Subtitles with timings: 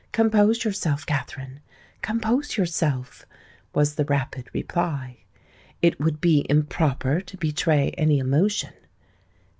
[0.11, 3.23] —compose yourself, Katherine—compose yourself,"
[3.71, 5.25] was the rapid reply.
[5.79, 8.73] "It would be improper to betray any emotion.